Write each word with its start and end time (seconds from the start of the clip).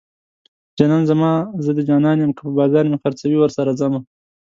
جانان 0.77 1.03
زما 1.09 1.31
زه 1.63 1.71
د 1.77 1.79
جانان 1.89 2.17
يم 2.23 2.31
که 2.35 2.41
په 2.47 2.51
بازار 2.59 2.83
مې 2.91 2.97
خرڅوي 3.01 3.37
ورسره 3.39 3.71
ځمه 3.79 3.99